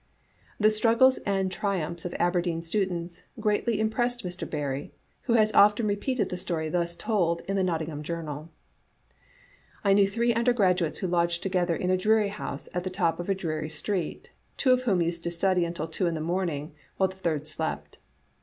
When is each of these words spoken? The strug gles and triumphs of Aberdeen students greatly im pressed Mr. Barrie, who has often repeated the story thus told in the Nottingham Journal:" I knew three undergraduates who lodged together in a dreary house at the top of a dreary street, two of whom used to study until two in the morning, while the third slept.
The 0.59 0.69
strug 0.69 0.97
gles 0.97 1.19
and 1.27 1.51
triumphs 1.51 2.05
of 2.05 2.15
Aberdeen 2.17 2.63
students 2.63 3.27
greatly 3.39 3.79
im 3.79 3.91
pressed 3.91 4.25
Mr. 4.25 4.49
Barrie, 4.49 4.95
who 5.25 5.33
has 5.33 5.51
often 5.53 5.85
repeated 5.85 6.29
the 6.29 6.39
story 6.39 6.69
thus 6.69 6.95
told 6.95 7.41
in 7.47 7.55
the 7.55 7.63
Nottingham 7.63 8.01
Journal:" 8.01 8.49
I 9.83 9.93
knew 9.93 10.07
three 10.07 10.33
undergraduates 10.33 10.97
who 10.97 11.07
lodged 11.07 11.43
together 11.43 11.75
in 11.75 11.91
a 11.91 11.97
dreary 11.97 12.29
house 12.29 12.67
at 12.73 12.83
the 12.83 12.89
top 12.89 13.19
of 13.19 13.29
a 13.29 13.35
dreary 13.35 13.69
street, 13.69 14.31
two 14.57 14.71
of 14.71 14.81
whom 14.85 15.03
used 15.03 15.23
to 15.25 15.29
study 15.29 15.65
until 15.65 15.87
two 15.87 16.07
in 16.07 16.15
the 16.15 16.19
morning, 16.19 16.73
while 16.97 17.09
the 17.09 17.15
third 17.15 17.45
slept. 17.45 17.99